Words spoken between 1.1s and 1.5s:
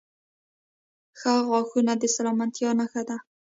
•ښه